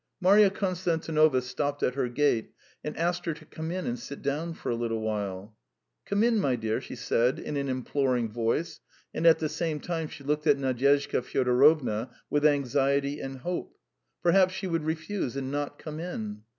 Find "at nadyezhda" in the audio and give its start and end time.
10.47-11.21